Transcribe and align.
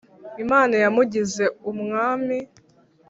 Imana 0.43 0.75
yamugize 0.83 1.43
Umwami 1.71 2.37